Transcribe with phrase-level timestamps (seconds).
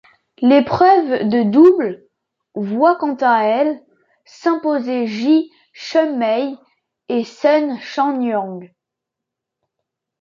[0.41, 2.03] L'épreuve de double
[2.55, 3.83] voit quant à elle
[4.25, 6.55] s'imposer Ji Chunmei
[7.07, 8.61] et Sun Shengnan.